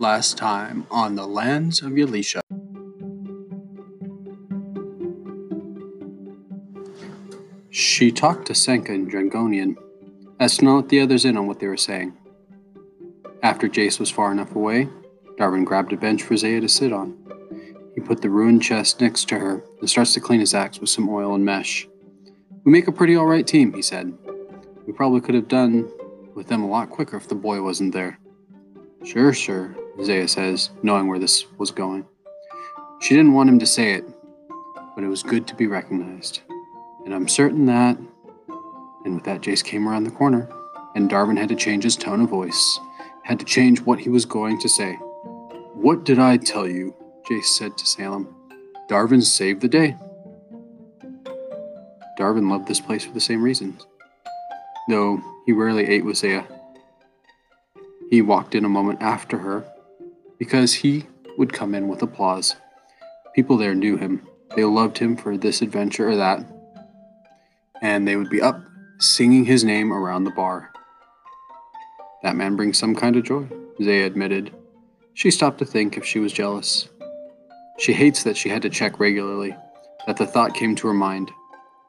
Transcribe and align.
Last 0.00 0.38
time 0.38 0.86
on 0.92 1.16
the 1.16 1.26
lands 1.26 1.82
of 1.82 1.90
Yalisha. 1.90 2.38
She 7.68 8.12
talked 8.12 8.46
to 8.46 8.52
Senka 8.52 8.90
in 8.90 9.10
Drangonian, 9.10 9.74
as 10.38 10.58
to 10.58 10.64
not 10.64 10.76
let 10.76 10.88
the 10.88 11.00
others 11.00 11.24
in 11.24 11.36
on 11.36 11.48
what 11.48 11.58
they 11.58 11.66
were 11.66 11.76
saying. 11.76 12.16
After 13.42 13.68
Jace 13.68 13.98
was 13.98 14.08
far 14.08 14.30
enough 14.30 14.54
away, 14.54 14.88
Darwin 15.36 15.64
grabbed 15.64 15.92
a 15.92 15.96
bench 15.96 16.22
for 16.22 16.36
Zaya 16.36 16.60
to 16.60 16.68
sit 16.68 16.92
on. 16.92 17.18
He 17.96 18.00
put 18.00 18.22
the 18.22 18.30
ruined 18.30 18.62
chest 18.62 19.00
next 19.00 19.28
to 19.30 19.38
her 19.40 19.64
and 19.80 19.90
starts 19.90 20.14
to 20.14 20.20
clean 20.20 20.38
his 20.38 20.54
axe 20.54 20.78
with 20.78 20.90
some 20.90 21.08
oil 21.08 21.34
and 21.34 21.44
mesh. 21.44 21.88
We 22.62 22.70
make 22.70 22.86
a 22.86 22.92
pretty 22.92 23.16
alright 23.16 23.48
team, 23.48 23.72
he 23.72 23.82
said. 23.82 24.16
We 24.86 24.92
probably 24.92 25.22
could 25.22 25.34
have 25.34 25.48
done 25.48 25.90
with 26.36 26.46
them 26.46 26.62
a 26.62 26.68
lot 26.68 26.88
quicker 26.88 27.16
if 27.16 27.26
the 27.26 27.34
boy 27.34 27.62
wasn't 27.62 27.92
there. 27.92 28.20
Sure, 29.04 29.32
sure, 29.32 29.74
Zaya 30.02 30.28
says, 30.28 30.70
knowing 30.82 31.08
where 31.08 31.18
this 31.18 31.44
was 31.58 31.70
going. 31.70 32.06
She 33.00 33.14
didn't 33.14 33.34
want 33.34 33.48
him 33.48 33.58
to 33.58 33.66
say 33.66 33.94
it, 33.94 34.04
but 34.94 35.04
it 35.04 35.08
was 35.08 35.22
good 35.22 35.46
to 35.48 35.54
be 35.54 35.66
recognized. 35.66 36.40
And 37.04 37.14
I'm 37.14 37.28
certain 37.28 37.66
that. 37.66 37.98
And 39.04 39.14
with 39.14 39.24
that, 39.24 39.40
Jace 39.40 39.64
came 39.64 39.88
around 39.88 40.04
the 40.04 40.10
corner, 40.10 40.48
and 40.94 41.08
Darwin 41.08 41.36
had 41.36 41.48
to 41.48 41.56
change 41.56 41.84
his 41.84 41.96
tone 41.96 42.20
of 42.20 42.28
voice, 42.28 42.78
had 43.22 43.38
to 43.38 43.44
change 43.44 43.80
what 43.80 43.98
he 43.98 44.08
was 44.08 44.24
going 44.24 44.60
to 44.60 44.68
say. 44.68 44.94
What 45.74 46.04
did 46.04 46.18
I 46.18 46.36
tell 46.36 46.66
you? 46.66 46.94
Jace 47.28 47.44
said 47.44 47.76
to 47.78 47.86
Salem. 47.86 48.34
Darwin 48.88 49.22
saved 49.22 49.60
the 49.60 49.68
day. 49.68 49.96
Darwin 52.16 52.48
loved 52.48 52.66
this 52.66 52.80
place 52.80 53.04
for 53.04 53.12
the 53.12 53.20
same 53.20 53.42
reasons, 53.42 53.86
though 54.88 55.22
he 55.46 55.52
rarely 55.52 55.86
ate 55.86 56.04
with 56.04 56.16
Zaya. 56.16 56.44
He 58.10 58.22
walked 58.22 58.54
in 58.54 58.64
a 58.64 58.68
moment 58.68 59.02
after 59.02 59.38
her 59.38 59.64
because 60.38 60.74
he 60.74 61.06
would 61.36 61.52
come 61.52 61.74
in 61.74 61.88
with 61.88 62.02
applause. 62.02 62.56
People 63.34 63.56
there 63.56 63.74
knew 63.74 63.96
him. 63.96 64.26
They 64.56 64.64
loved 64.64 64.98
him 64.98 65.16
for 65.16 65.36
this 65.36 65.62
adventure 65.62 66.08
or 66.08 66.16
that, 66.16 66.44
and 67.82 68.08
they 68.08 68.16
would 68.16 68.30
be 68.30 68.40
up 68.40 68.60
singing 68.98 69.44
his 69.44 69.62
name 69.62 69.92
around 69.92 70.24
the 70.24 70.30
bar. 70.30 70.72
That 72.22 72.36
man 72.36 72.56
brings 72.56 72.78
some 72.78 72.94
kind 72.94 73.16
of 73.16 73.24
joy, 73.24 73.46
Zaya 73.82 74.06
admitted. 74.06 74.52
She 75.14 75.30
stopped 75.30 75.58
to 75.58 75.64
think 75.64 75.96
if 75.96 76.04
she 76.04 76.18
was 76.18 76.32
jealous. 76.32 76.88
She 77.78 77.92
hates 77.92 78.24
that 78.24 78.36
she 78.36 78.48
had 78.48 78.62
to 78.62 78.70
check 78.70 78.98
regularly, 78.98 79.54
that 80.06 80.16
the 80.16 80.26
thought 80.26 80.54
came 80.54 80.74
to 80.76 80.88
her 80.88 80.94
mind. 80.94 81.30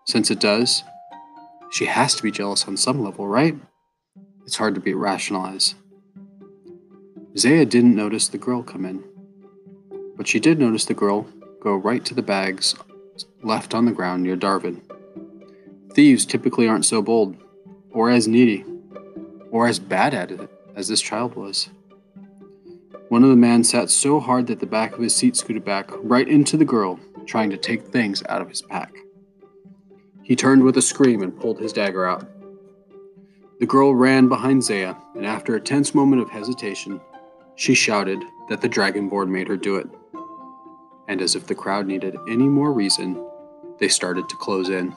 Since 0.05 0.29
it 0.29 0.39
does, 0.39 0.83
she 1.71 1.85
has 1.85 2.15
to 2.15 2.23
be 2.23 2.31
jealous 2.31 2.67
on 2.67 2.77
some 2.77 3.03
level, 3.03 3.27
right? 3.27 3.55
It's 4.45 4.57
hard 4.57 4.75
to 4.75 4.81
be 4.81 4.93
rationalize. 4.93 5.75
Zaya 7.37 7.65
didn't 7.65 7.95
notice 7.95 8.27
the 8.27 8.37
girl 8.37 8.63
come 8.63 8.85
in, 8.85 9.03
but 10.17 10.27
she 10.27 10.39
did 10.39 10.59
notice 10.59 10.85
the 10.85 10.93
girl 10.93 11.27
go 11.61 11.75
right 11.75 12.03
to 12.05 12.13
the 12.13 12.23
bags 12.23 12.75
left 13.43 13.73
on 13.73 13.85
the 13.85 13.91
ground 13.91 14.23
near 14.23 14.35
Darvin. 14.35 14.81
Thieves 15.93 16.25
typically 16.25 16.67
aren't 16.67 16.85
so 16.85 17.01
bold, 17.01 17.37
or 17.91 18.09
as 18.09 18.27
needy, 18.27 18.65
or 19.51 19.67
as 19.67 19.79
bad 19.79 20.13
at 20.13 20.31
it 20.31 20.49
as 20.75 20.87
this 20.87 21.01
child 21.01 21.35
was. 21.35 21.69
One 23.09 23.23
of 23.23 23.29
the 23.29 23.35
men 23.35 23.63
sat 23.63 23.89
so 23.89 24.19
hard 24.19 24.47
that 24.47 24.59
the 24.59 24.65
back 24.65 24.93
of 24.93 25.01
his 25.01 25.15
seat 25.15 25.35
scooted 25.35 25.65
back 25.65 25.89
right 25.97 26.27
into 26.27 26.57
the 26.57 26.65
girl, 26.65 26.99
trying 27.25 27.49
to 27.51 27.57
take 27.57 27.87
things 27.87 28.23
out 28.29 28.41
of 28.41 28.49
his 28.49 28.61
pack. 28.61 28.93
He 30.23 30.35
turned 30.35 30.63
with 30.63 30.77
a 30.77 30.81
scream 30.81 31.21
and 31.21 31.39
pulled 31.39 31.59
his 31.59 31.73
dagger 31.73 32.05
out. 32.05 32.27
The 33.59 33.65
girl 33.65 33.93
ran 33.93 34.29
behind 34.29 34.63
Zaya, 34.63 34.95
and 35.15 35.25
after 35.25 35.55
a 35.55 35.61
tense 35.61 35.93
moment 35.93 36.21
of 36.21 36.29
hesitation, 36.29 37.01
she 37.59 37.73
shouted 37.73 38.23
that 38.47 38.61
the 38.61 38.69
Dragonborn 38.69 39.27
made 39.27 39.49
her 39.49 39.57
do 39.57 39.75
it. 39.75 39.89
And 41.09 41.21
as 41.21 41.35
if 41.35 41.45
the 41.45 41.55
crowd 41.55 41.87
needed 41.87 42.15
any 42.25 42.47
more 42.47 42.71
reason, 42.71 43.21
they 43.79 43.89
started 43.89 44.29
to 44.29 44.37
close 44.37 44.69
in. 44.69 44.95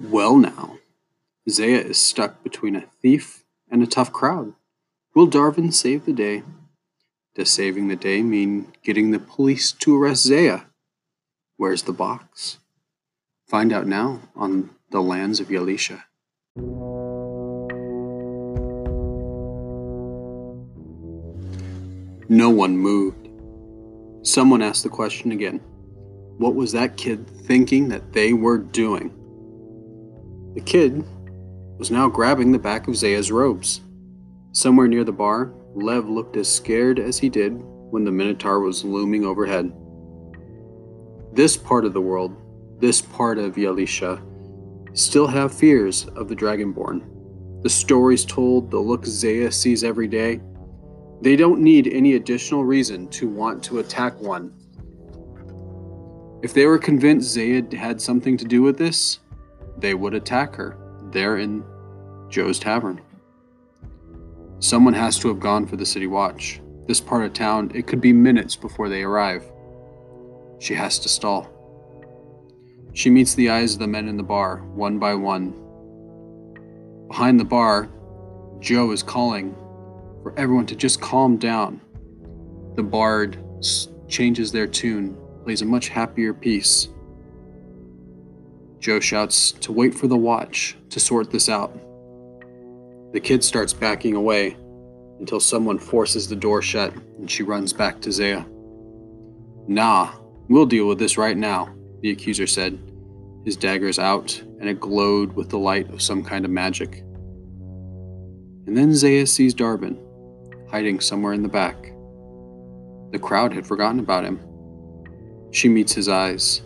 Well, 0.00 0.38
now, 0.38 0.78
Zaya 1.50 1.80
is 1.80 2.00
stuck 2.00 2.42
between 2.42 2.76
a 2.76 2.86
thief 3.02 3.44
and 3.70 3.82
a 3.82 3.86
tough 3.86 4.10
crowd. 4.10 4.54
Will 5.14 5.26
Darwin 5.26 5.70
save 5.70 6.06
the 6.06 6.14
day? 6.14 6.44
Does 7.34 7.50
saving 7.50 7.88
the 7.88 7.96
day 7.96 8.22
mean 8.22 8.72
getting 8.82 9.10
the 9.10 9.18
police 9.18 9.70
to 9.72 10.02
arrest 10.02 10.22
Zaya? 10.22 10.62
Where's 11.58 11.82
the 11.82 11.92
box? 11.92 12.58
Find 13.48 13.72
out 13.72 13.88
now 13.88 14.20
on 14.36 14.70
the 14.92 15.00
lands 15.00 15.40
of 15.40 15.48
Yalisha. 15.48 16.04
No 22.28 22.48
one 22.48 22.78
moved. 22.78 23.28
Someone 24.22 24.62
asked 24.62 24.84
the 24.84 24.88
question 24.88 25.32
again. 25.32 25.58
What 26.38 26.54
was 26.54 26.70
that 26.70 26.96
kid 26.96 27.28
thinking 27.28 27.88
that 27.88 28.12
they 28.12 28.32
were 28.32 28.58
doing? 28.58 29.10
The 30.54 30.60
kid 30.60 31.04
was 31.76 31.90
now 31.90 32.08
grabbing 32.08 32.52
the 32.52 32.60
back 32.60 32.86
of 32.86 32.94
Zaya's 32.94 33.32
robes. 33.32 33.80
Somewhere 34.52 34.86
near 34.86 35.02
the 35.02 35.10
bar, 35.10 35.52
Lev 35.74 36.08
looked 36.08 36.36
as 36.36 36.48
scared 36.48 37.00
as 37.00 37.18
he 37.18 37.28
did 37.28 37.50
when 37.90 38.04
the 38.04 38.12
Minotaur 38.12 38.60
was 38.60 38.84
looming 38.84 39.24
overhead. 39.24 39.72
This 41.32 41.56
part 41.56 41.84
of 41.84 41.92
the 41.92 42.00
world, 42.00 42.36
this 42.80 43.00
part 43.00 43.38
of 43.38 43.56
Yalisha, 43.56 44.20
still 44.94 45.26
have 45.26 45.52
fears 45.54 46.06
of 46.16 46.28
the 46.28 46.36
Dragonborn. 46.36 47.62
The 47.62 47.70
stories 47.70 48.24
told, 48.24 48.70
the 48.70 48.78
look 48.78 49.04
Zaya 49.04 49.50
sees 49.52 49.84
every 49.84 50.08
day, 50.08 50.40
they 51.20 51.34
don't 51.34 51.60
need 51.60 51.88
any 51.88 52.14
additional 52.14 52.64
reason 52.64 53.08
to 53.08 53.28
want 53.28 53.62
to 53.64 53.80
attack 53.80 54.18
one. 54.20 54.52
If 56.42 56.54
they 56.54 56.66
were 56.66 56.78
convinced 56.78 57.30
Zaya 57.30 57.62
had 57.72 58.00
something 58.00 58.36
to 58.36 58.44
do 58.44 58.62
with 58.62 58.78
this, 58.78 59.18
they 59.78 59.94
would 59.94 60.14
attack 60.14 60.54
her 60.54 60.76
there 61.12 61.38
in 61.38 61.64
Joe's 62.28 62.58
Tavern. 62.60 63.00
Someone 64.60 64.94
has 64.94 65.18
to 65.18 65.28
have 65.28 65.40
gone 65.40 65.66
for 65.66 65.76
the 65.76 65.86
city 65.86 66.06
watch. 66.06 66.60
This 66.86 67.00
part 67.00 67.24
of 67.24 67.32
town, 67.32 67.70
it 67.74 67.86
could 67.86 68.00
be 68.00 68.12
minutes 68.12 68.56
before 68.56 68.88
they 68.88 69.02
arrive. 69.02 69.44
She 70.58 70.74
has 70.74 70.98
to 71.00 71.08
stall. 71.08 71.50
She 72.92 73.10
meets 73.10 73.34
the 73.34 73.50
eyes 73.50 73.74
of 73.74 73.78
the 73.78 73.86
men 73.86 74.08
in 74.08 74.16
the 74.16 74.22
bar, 74.22 74.58
one 74.74 74.98
by 74.98 75.14
one. 75.14 75.54
Behind 77.08 77.38
the 77.38 77.44
bar, 77.44 77.88
Joe 78.60 78.90
is 78.90 79.02
calling 79.02 79.54
for 80.22 80.36
everyone 80.36 80.66
to 80.66 80.76
just 80.76 81.00
calm 81.00 81.36
down. 81.36 81.80
The 82.74 82.82
bard 82.82 83.38
changes 84.08 84.50
their 84.50 84.66
tune, 84.66 85.16
plays 85.44 85.62
a 85.62 85.66
much 85.66 85.88
happier 85.88 86.34
piece. 86.34 86.88
Joe 88.80 89.00
shouts 89.00 89.52
to 89.52 89.72
wait 89.72 89.94
for 89.94 90.06
the 90.06 90.16
watch 90.16 90.76
to 90.90 91.00
sort 91.00 91.30
this 91.30 91.48
out. 91.48 91.72
The 93.12 93.20
kid 93.20 93.42
starts 93.42 93.72
backing 93.72 94.14
away 94.14 94.56
until 95.18 95.40
someone 95.40 95.78
forces 95.78 96.28
the 96.28 96.36
door 96.36 96.62
shut 96.62 96.94
and 97.18 97.30
she 97.30 97.42
runs 97.42 97.72
back 97.72 98.00
to 98.02 98.12
Zaya. 98.12 98.44
Nah, 99.66 100.12
we'll 100.48 100.66
deal 100.66 100.86
with 100.86 100.98
this 100.98 101.18
right 101.18 101.36
now, 101.36 101.74
the 102.00 102.10
accuser 102.10 102.46
said. 102.46 102.78
His 103.44 103.56
dagger's 103.56 103.98
out 103.98 104.42
and 104.60 104.68
it 104.68 104.80
glowed 104.80 105.32
with 105.34 105.48
the 105.48 105.58
light 105.58 105.90
of 105.92 106.02
some 106.02 106.22
kind 106.24 106.44
of 106.44 106.50
magic. 106.50 107.04
And 108.66 108.76
then 108.76 108.94
Zaya 108.94 109.26
sees 109.26 109.54
Darbin, 109.54 109.96
hiding 110.70 111.00
somewhere 111.00 111.32
in 111.32 111.42
the 111.42 111.48
back. 111.48 111.76
The 113.12 113.18
crowd 113.18 113.54
had 113.54 113.66
forgotten 113.66 114.00
about 114.00 114.24
him. 114.24 114.40
She 115.50 115.68
meets 115.68 115.94
his 115.94 116.08
eyes. 116.08 116.62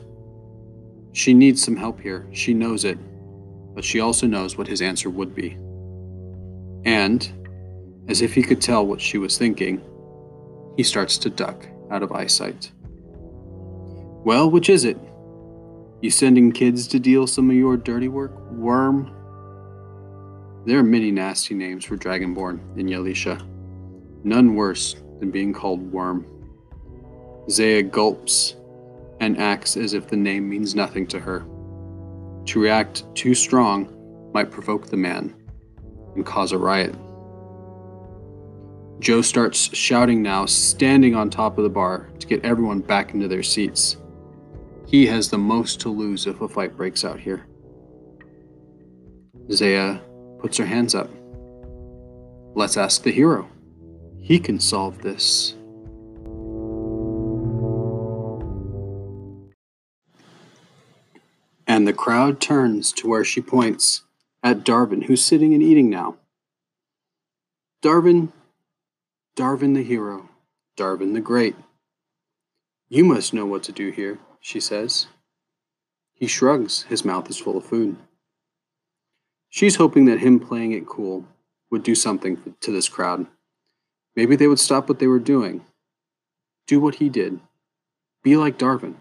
She 1.12 1.34
needs 1.34 1.62
some 1.62 1.76
help 1.76 2.00
here, 2.00 2.26
she 2.32 2.54
knows 2.54 2.84
it, 2.84 2.98
but 3.74 3.84
she 3.84 4.00
also 4.00 4.26
knows 4.26 4.56
what 4.56 4.66
his 4.66 4.82
answer 4.82 5.10
would 5.10 5.34
be. 5.34 5.58
And, 6.84 7.30
as 8.08 8.22
if 8.22 8.34
he 8.34 8.42
could 8.42 8.60
tell 8.60 8.84
what 8.84 9.00
she 9.00 9.18
was 9.18 9.38
thinking, 9.38 9.80
he 10.76 10.82
starts 10.82 11.18
to 11.18 11.30
duck 11.30 11.68
out 11.90 12.02
of 12.02 12.12
eyesight. 12.12 12.72
Well, 14.24 14.48
which 14.48 14.68
is 14.68 14.84
it? 14.84 14.96
You 16.00 16.10
sending 16.10 16.52
kids 16.52 16.86
to 16.88 17.00
deal 17.00 17.26
some 17.26 17.50
of 17.50 17.56
your 17.56 17.76
dirty 17.76 18.06
work, 18.06 18.32
worm? 18.52 19.12
There 20.64 20.78
are 20.78 20.84
many 20.84 21.10
nasty 21.10 21.54
names 21.54 21.84
for 21.84 21.96
Dragonborn 21.96 22.60
in 22.78 22.86
Yalisha, 22.86 23.44
none 24.22 24.54
worse 24.54 24.94
than 25.18 25.32
being 25.32 25.52
called 25.52 25.90
Worm. 25.90 26.24
Zaya 27.50 27.82
gulps 27.82 28.54
and 29.18 29.38
acts 29.38 29.76
as 29.76 29.92
if 29.92 30.06
the 30.06 30.16
name 30.16 30.48
means 30.48 30.76
nothing 30.76 31.04
to 31.08 31.18
her. 31.18 31.40
To 32.46 32.60
react 32.60 33.04
too 33.16 33.34
strong 33.34 34.30
might 34.32 34.52
provoke 34.52 34.86
the 34.86 34.96
man 34.96 35.34
and 36.14 36.24
cause 36.24 36.52
a 36.52 36.58
riot. 36.58 36.94
Joe 39.00 39.20
starts 39.20 39.74
shouting 39.76 40.22
now, 40.22 40.46
standing 40.46 41.16
on 41.16 41.28
top 41.28 41.58
of 41.58 41.64
the 41.64 41.70
bar 41.70 42.08
to 42.20 42.26
get 42.28 42.44
everyone 42.44 42.80
back 42.80 43.14
into 43.14 43.26
their 43.26 43.42
seats. 43.42 43.96
He 44.92 45.06
has 45.06 45.30
the 45.30 45.38
most 45.38 45.80
to 45.80 45.88
lose 45.88 46.26
if 46.26 46.42
a 46.42 46.48
fight 46.48 46.76
breaks 46.76 47.02
out 47.02 47.18
here. 47.18 47.46
Zaya 49.50 50.00
puts 50.38 50.58
her 50.58 50.66
hands 50.66 50.94
up. 50.94 51.08
Let's 52.54 52.76
ask 52.76 53.02
the 53.02 53.10
hero. 53.10 53.48
He 54.20 54.38
can 54.38 54.60
solve 54.60 55.00
this. 55.00 55.54
And 61.66 61.88
the 61.88 61.94
crowd 61.94 62.38
turns 62.38 62.92
to 62.92 63.08
where 63.08 63.24
she 63.24 63.40
points 63.40 64.02
at 64.42 64.58
Darvin, 64.58 65.04
who's 65.04 65.24
sitting 65.24 65.54
and 65.54 65.62
eating 65.62 65.88
now. 65.88 66.16
Darvin, 67.82 68.30
Darvin 69.36 69.72
the 69.74 69.84
hero, 69.84 70.28
Darvin 70.76 71.14
the 71.14 71.20
great. 71.22 71.56
You 72.90 73.06
must 73.06 73.32
know 73.32 73.46
what 73.46 73.62
to 73.62 73.72
do 73.72 73.90
here, 73.90 74.18
she 74.42 74.60
says. 74.60 75.06
He 76.12 76.26
shrugs, 76.26 76.82
his 76.82 77.04
mouth 77.04 77.30
is 77.30 77.38
full 77.38 77.56
of 77.56 77.64
food. 77.64 77.96
She's 79.48 79.76
hoping 79.76 80.04
that 80.06 80.20
him 80.20 80.38
playing 80.38 80.72
it 80.72 80.86
cool 80.86 81.24
would 81.70 81.82
do 81.82 81.94
something 81.94 82.54
to 82.60 82.70
this 82.70 82.88
crowd. 82.88 83.26
Maybe 84.14 84.36
they 84.36 84.46
would 84.46 84.60
stop 84.60 84.88
what 84.88 84.98
they 84.98 85.06
were 85.06 85.18
doing. 85.18 85.64
Do 86.66 86.80
what 86.80 86.96
he 86.96 87.08
did. 87.08 87.40
Be 88.22 88.36
like 88.36 88.58
Darwin. 88.58 88.98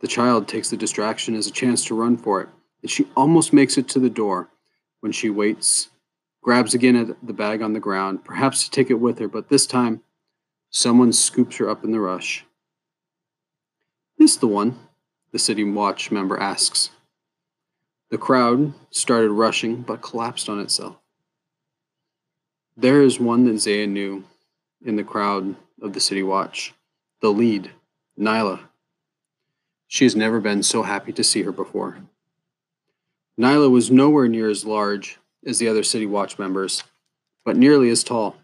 The 0.00 0.08
child 0.08 0.48
takes 0.48 0.70
the 0.70 0.76
distraction 0.76 1.34
as 1.34 1.46
a 1.46 1.52
chance 1.52 1.84
to 1.84 1.94
run 1.94 2.16
for 2.16 2.40
it, 2.40 2.48
and 2.82 2.90
she 2.90 3.06
almost 3.16 3.52
makes 3.52 3.76
it 3.76 3.88
to 3.88 3.98
the 3.98 4.10
door 4.10 4.48
when 5.00 5.12
she 5.12 5.28
waits, 5.28 5.90
grabs 6.42 6.74
again 6.74 6.96
at 6.96 7.26
the 7.26 7.32
bag 7.32 7.60
on 7.60 7.74
the 7.74 7.80
ground, 7.80 8.24
perhaps 8.24 8.64
to 8.64 8.70
take 8.70 8.90
it 8.90 8.94
with 8.94 9.18
her, 9.18 9.28
but 9.28 9.48
this 9.48 9.66
time 9.66 10.02
someone 10.70 11.12
scoops 11.12 11.56
her 11.58 11.68
up 11.68 11.84
in 11.84 11.92
the 11.92 12.00
rush. 12.00 12.46
This 14.20 14.36
the 14.36 14.46
one? 14.46 14.78
The 15.32 15.38
City 15.38 15.64
Watch 15.64 16.10
member 16.10 16.38
asks. 16.38 16.90
The 18.10 18.18
crowd 18.18 18.74
started 18.90 19.30
rushing 19.30 19.80
but 19.80 20.02
collapsed 20.02 20.46
on 20.46 20.60
itself. 20.60 20.96
There 22.76 23.00
is 23.00 23.18
one 23.18 23.46
that 23.46 23.60
Zaya 23.60 23.86
knew 23.86 24.24
in 24.84 24.96
the 24.96 25.04
crowd 25.04 25.56
of 25.80 25.94
the 25.94 26.00
City 26.00 26.22
Watch 26.22 26.74
the 27.22 27.30
lead, 27.30 27.70
Nyla. 28.18 28.60
She 29.88 30.04
has 30.04 30.14
never 30.14 30.38
been 30.38 30.62
so 30.62 30.82
happy 30.82 31.12
to 31.14 31.24
see 31.24 31.40
her 31.44 31.52
before. 31.52 31.96
Nyla 33.38 33.70
was 33.70 33.90
nowhere 33.90 34.28
near 34.28 34.50
as 34.50 34.66
large 34.66 35.18
as 35.46 35.58
the 35.58 35.68
other 35.68 35.82
City 35.82 36.04
Watch 36.04 36.38
members, 36.38 36.84
but 37.42 37.56
nearly 37.56 37.88
as 37.88 38.04
tall. 38.04 38.36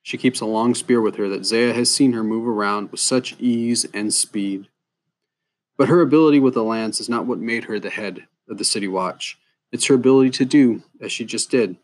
She 0.00 0.16
keeps 0.16 0.40
a 0.40 0.46
long 0.46 0.76
spear 0.76 1.00
with 1.00 1.16
her 1.16 1.28
that 1.28 1.44
Zaya 1.44 1.72
has 1.72 1.92
seen 1.92 2.12
her 2.12 2.22
move 2.22 2.46
around 2.46 2.92
with 2.92 3.00
such 3.00 3.34
ease 3.40 3.84
and 3.92 4.14
speed. 4.14 4.68
But 5.82 5.88
her 5.88 6.00
ability 6.00 6.38
with 6.38 6.54
the 6.54 6.62
lance 6.62 7.00
is 7.00 7.08
not 7.08 7.26
what 7.26 7.40
made 7.40 7.64
her 7.64 7.80
the 7.80 7.90
head 7.90 8.28
of 8.48 8.56
the 8.56 8.64
City 8.64 8.86
Watch. 8.86 9.36
It's 9.72 9.86
her 9.86 9.96
ability 9.96 10.30
to 10.30 10.44
do 10.44 10.84
as 11.00 11.10
she 11.10 11.24
just 11.24 11.50
did 11.50 11.76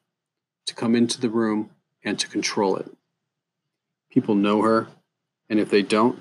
to 0.66 0.74
come 0.76 0.94
into 0.94 1.20
the 1.20 1.28
room 1.28 1.70
and 2.04 2.16
to 2.20 2.28
control 2.28 2.76
it. 2.76 2.86
People 4.08 4.36
know 4.36 4.62
her, 4.62 4.86
and 5.50 5.58
if 5.58 5.68
they 5.68 5.82
don't, 5.82 6.20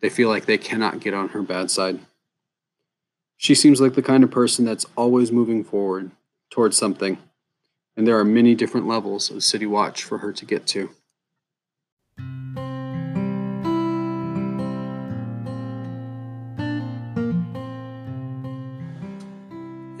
they 0.00 0.08
feel 0.08 0.28
like 0.28 0.46
they 0.46 0.58
cannot 0.58 0.98
get 0.98 1.14
on 1.14 1.28
her 1.28 1.42
bad 1.42 1.70
side. 1.70 2.00
She 3.36 3.54
seems 3.54 3.80
like 3.80 3.94
the 3.94 4.02
kind 4.02 4.24
of 4.24 4.32
person 4.32 4.64
that's 4.64 4.86
always 4.96 5.30
moving 5.30 5.62
forward 5.62 6.10
towards 6.50 6.76
something, 6.76 7.16
and 7.96 8.08
there 8.08 8.18
are 8.18 8.24
many 8.24 8.56
different 8.56 8.88
levels 8.88 9.30
of 9.30 9.44
City 9.44 9.66
Watch 9.66 10.02
for 10.02 10.18
her 10.18 10.32
to 10.32 10.44
get 10.44 10.66
to. 10.66 10.90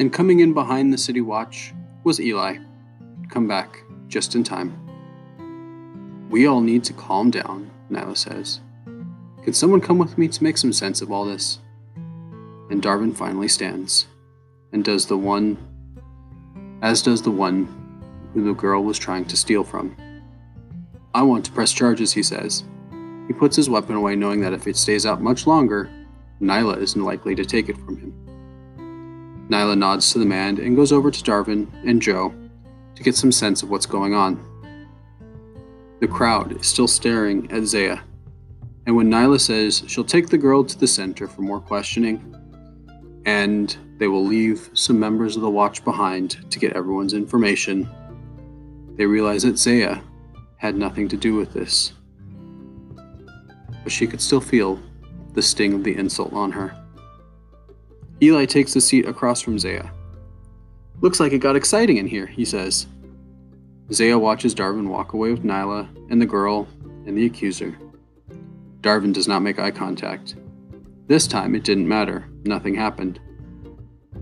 And 0.02 0.12
coming 0.12 0.40
in 0.40 0.52
behind 0.52 0.92
the 0.92 0.98
city 0.98 1.20
watch 1.20 1.72
was 2.02 2.20
Eli. 2.20 2.56
Come 3.28 3.46
back 3.46 3.84
just 4.08 4.34
in 4.34 4.42
time. 4.42 4.76
We 6.28 6.48
all 6.48 6.60
need 6.60 6.82
to 6.86 6.92
calm 6.92 7.30
down, 7.30 7.70
Nyla 7.88 8.16
says. 8.16 8.58
Can 9.44 9.52
someone 9.52 9.80
come 9.80 9.98
with 9.98 10.18
me 10.18 10.26
to 10.26 10.42
make 10.42 10.58
some 10.58 10.72
sense 10.72 11.02
of 11.02 11.12
all 11.12 11.24
this? 11.24 11.60
And 12.68 12.82
Darvin 12.82 13.16
finally 13.16 13.46
stands 13.46 14.08
and 14.72 14.84
does 14.84 15.06
the 15.06 15.16
one, 15.16 15.56
as 16.82 17.00
does 17.00 17.22
the 17.22 17.30
one 17.30 17.68
who 18.34 18.42
the 18.42 18.54
girl 18.54 18.82
was 18.82 18.98
trying 18.98 19.26
to 19.26 19.36
steal 19.36 19.62
from. 19.62 19.96
I 21.14 21.22
want 21.22 21.44
to 21.44 21.52
press 21.52 21.72
charges, 21.72 22.12
he 22.12 22.24
says. 22.24 22.64
He 23.28 23.34
puts 23.34 23.54
his 23.54 23.70
weapon 23.70 23.94
away, 23.94 24.16
knowing 24.16 24.40
that 24.40 24.52
if 24.52 24.66
it 24.66 24.76
stays 24.76 25.06
out 25.06 25.22
much 25.22 25.46
longer, 25.46 25.88
Nyla 26.40 26.78
isn't 26.78 27.04
likely 27.04 27.36
to 27.36 27.44
take 27.44 27.68
it 27.68 27.76
from 27.76 27.98
him. 27.98 28.21
Nyla 29.52 29.76
nods 29.76 30.12
to 30.12 30.18
the 30.18 30.24
man 30.24 30.58
and 30.58 30.74
goes 30.74 30.92
over 30.92 31.10
to 31.10 31.22
Darwin 31.22 31.70
and 31.84 32.00
Joe 32.00 32.34
to 32.94 33.02
get 33.02 33.14
some 33.14 33.30
sense 33.30 33.62
of 33.62 33.68
what's 33.68 33.86
going 33.86 34.14
on. 34.14 34.40
The 36.00 36.08
crowd 36.08 36.58
is 36.58 36.66
still 36.66 36.88
staring 36.88 37.50
at 37.52 37.64
Zaya, 37.64 37.98
and 38.86 38.96
when 38.96 39.10
Nyla 39.10 39.40
says 39.40 39.84
she'll 39.86 40.04
take 40.04 40.28
the 40.28 40.38
girl 40.38 40.64
to 40.64 40.78
the 40.78 40.86
center 40.88 41.28
for 41.28 41.42
more 41.42 41.60
questioning, 41.60 42.34
and 43.26 43.76
they 43.98 44.08
will 44.08 44.24
leave 44.24 44.70
some 44.72 44.98
members 44.98 45.36
of 45.36 45.42
the 45.42 45.50
watch 45.50 45.84
behind 45.84 46.50
to 46.50 46.58
get 46.58 46.72
everyone's 46.72 47.14
information, 47.14 47.88
they 48.96 49.06
realize 49.06 49.42
that 49.42 49.58
Zaya 49.58 50.00
had 50.56 50.76
nothing 50.76 51.08
to 51.08 51.16
do 51.16 51.34
with 51.34 51.52
this. 51.52 51.92
But 53.84 53.92
she 53.92 54.06
could 54.06 54.20
still 54.20 54.40
feel 54.40 54.80
the 55.34 55.42
sting 55.42 55.74
of 55.74 55.84
the 55.84 55.96
insult 55.96 56.32
on 56.32 56.52
her. 56.52 56.81
Eli 58.22 58.44
takes 58.44 58.72
the 58.72 58.80
seat 58.80 59.06
across 59.06 59.40
from 59.40 59.58
Zaya. 59.58 59.90
Looks 61.00 61.18
like 61.18 61.32
it 61.32 61.38
got 61.38 61.56
exciting 61.56 61.96
in 61.96 62.06
here, 62.06 62.26
he 62.26 62.44
says. 62.44 62.86
Zaya 63.92 64.16
watches 64.16 64.54
Darwin 64.54 64.88
walk 64.88 65.12
away 65.12 65.32
with 65.32 65.42
Nyla 65.42 65.88
and 66.08 66.22
the 66.22 66.26
girl 66.26 66.68
and 67.04 67.18
the 67.18 67.26
accuser. 67.26 67.76
Darwin 68.80 69.12
does 69.12 69.26
not 69.26 69.42
make 69.42 69.58
eye 69.58 69.72
contact. 69.72 70.36
This 71.08 71.26
time 71.26 71.56
it 71.56 71.64
didn't 71.64 71.88
matter, 71.88 72.28
nothing 72.44 72.76
happened. 72.76 73.18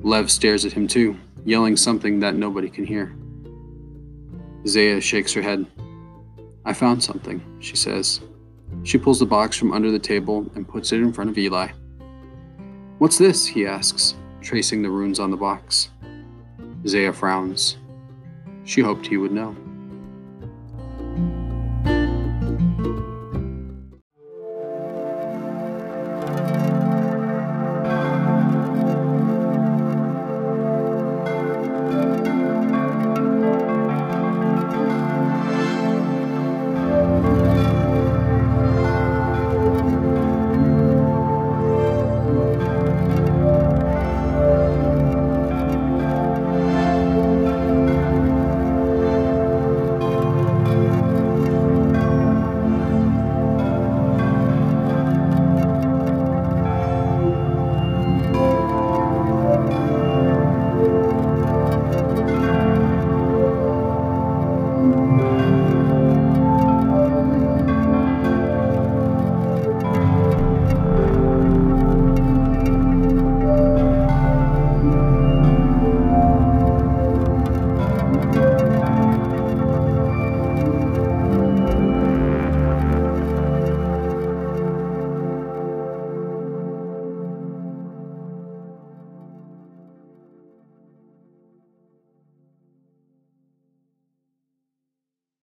Lev 0.02 0.30
stares 0.30 0.64
at 0.64 0.72
him 0.72 0.88
too, 0.88 1.14
yelling 1.44 1.76
something 1.76 2.20
that 2.20 2.36
nobody 2.36 2.70
can 2.70 2.86
hear. 2.86 3.14
Zaya 4.66 4.98
shakes 5.02 5.34
her 5.34 5.42
head. 5.42 5.66
I 6.64 6.72
found 6.72 7.02
something, 7.02 7.42
she 7.60 7.76
says. 7.76 8.20
She 8.82 8.96
pulls 8.96 9.18
the 9.18 9.26
box 9.26 9.58
from 9.58 9.72
under 9.72 9.90
the 9.90 9.98
table 9.98 10.50
and 10.54 10.66
puts 10.66 10.92
it 10.92 11.00
in 11.02 11.12
front 11.12 11.28
of 11.28 11.36
Eli. 11.36 11.68
What's 13.00 13.16
this? 13.16 13.46
he 13.46 13.66
asks, 13.66 14.14
tracing 14.42 14.82
the 14.82 14.90
runes 14.90 15.20
on 15.20 15.30
the 15.30 15.36
box. 15.38 15.88
Zaya 16.86 17.14
frowns. 17.14 17.78
She 18.64 18.82
hoped 18.82 19.06
he 19.06 19.16
would 19.16 19.32
know. 19.32 19.56